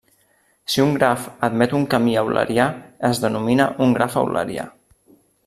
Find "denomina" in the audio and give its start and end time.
3.27-3.69